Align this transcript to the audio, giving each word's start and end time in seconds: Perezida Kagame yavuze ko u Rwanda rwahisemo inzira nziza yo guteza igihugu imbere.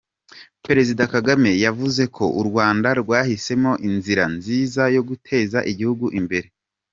Perezida 0.65 1.03
Kagame 1.13 1.51
yavuze 1.65 2.03
ko 2.15 2.23
u 2.39 2.41
Rwanda 2.47 2.89
rwahisemo 3.01 3.71
inzira 3.87 4.23
nziza 4.35 4.81
yo 4.95 5.01
guteza 5.09 5.59
igihugu 5.71 6.05
imbere. 6.21 6.47